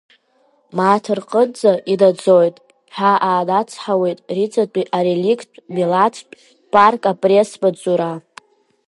[0.75, 2.55] Мааҭ рҟынӡа инаӡоит,
[2.95, 6.35] ҳәа аанацҳауеит Риҵатәи ареликттә милаҭтә
[6.71, 8.11] парк апресс-маҵзура.